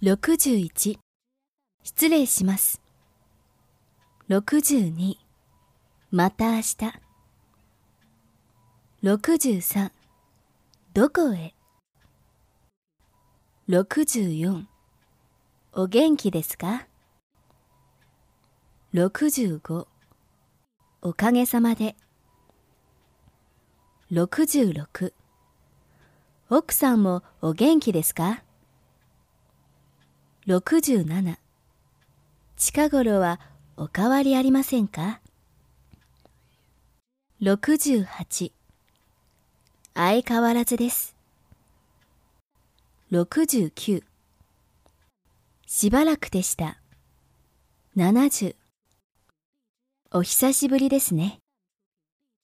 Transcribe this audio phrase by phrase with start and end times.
[0.00, 0.96] 61
[1.82, 2.80] 失礼します。
[4.28, 5.16] 62
[6.12, 6.76] また明日。
[9.02, 9.90] 63
[10.94, 11.52] どこへ
[13.68, 14.66] ?64
[15.72, 16.86] お元気ですか
[18.94, 19.88] ?65
[21.02, 21.96] おかげさまで。
[24.12, 25.12] 66
[26.50, 28.44] 奥さんもお元気ですか？
[30.48, 31.36] ?67
[32.56, 33.38] 近頃は
[33.76, 35.20] お変わりありませんか
[37.42, 38.52] ?68
[39.92, 41.14] 相変わらずです。
[43.12, 44.02] 69
[45.66, 46.80] しばらくでした。
[47.94, 48.56] 70
[50.12, 51.40] お久しぶりですね。